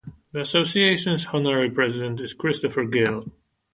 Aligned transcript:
The 0.31 0.39
Association's 0.41 1.27
honorary 1.27 1.69
President 1.69 2.19
is 2.21 2.33
Christopher 2.33 2.85
Gill. 2.85 3.23